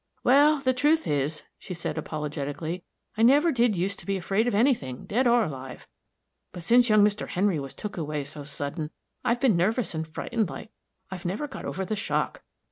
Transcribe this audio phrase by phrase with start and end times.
[0.23, 2.83] "Wal, the truth is," she said apologetically,
[3.15, 5.87] "I never did used to be afraid of any thing, dead or alive.
[6.51, 7.27] But, since young Mr.
[7.27, 8.89] Henry was took away so sudden,
[9.23, 10.71] I've been nervous and frightened like.
[11.11, 12.41] I've never got over the shock.